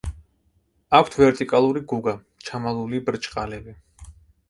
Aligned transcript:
აქვთ 1.01 1.17
ვერტიკალური 1.25 1.85
გუგა, 1.93 2.17
ჩამალული 2.51 3.07
ბრჭყალები. 3.11 3.81